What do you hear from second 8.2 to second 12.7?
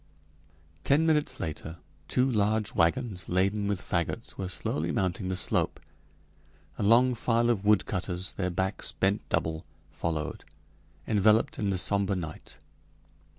their backs bent double, followed, enveloped in the somber night.